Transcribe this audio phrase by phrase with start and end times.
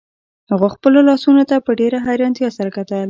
[0.51, 2.99] هغه خپلو لاسونو ته په ډیره حیرانتیا سره کتل